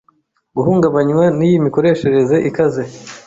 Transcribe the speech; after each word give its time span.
guhungabanywa 0.55 1.25
niyi 1.37 1.63
mikoreshereze 1.65 2.35
ikaze. 2.49 2.83